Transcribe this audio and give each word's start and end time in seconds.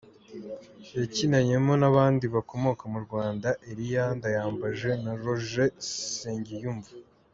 Yakinanyemo 0.99 1.73
n’abandi 1.81 2.25
bakomoka 2.35 2.83
mu 2.93 2.99
Rwanda, 3.05 3.49
Eriya 3.69 4.05
Ndayambaje 4.17 4.89
na 5.03 5.11
Roger 5.23 5.69
Nsengiyumva. 5.77 6.91